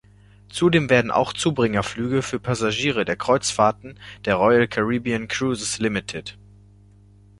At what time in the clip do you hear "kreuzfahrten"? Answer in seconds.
3.17-3.99